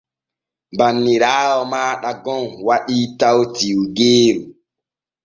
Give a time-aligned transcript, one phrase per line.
[0.77, 4.41] Banniraawo maaɗa gon waɗi taw tiwgeeru.